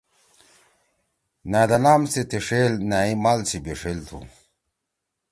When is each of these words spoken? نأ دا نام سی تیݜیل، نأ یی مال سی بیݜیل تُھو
نأ 1.51 1.61
دا 1.69 1.77
نام 1.83 2.01
سی 2.11 2.21
تیݜیل، 2.29 2.73
نأ 2.89 2.99
یی 3.07 3.13
مال 3.23 3.39
سی 3.49 3.57
بیݜیل 3.65 3.99
تُھو 4.07 4.19